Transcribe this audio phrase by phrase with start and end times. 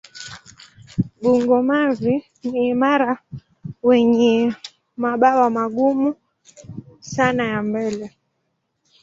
[1.21, 2.13] Bungo-mavi
[2.49, 3.11] ni imara
[3.87, 4.33] wenye
[5.03, 6.07] mabawa magumu
[7.13, 8.05] sana ya mbele.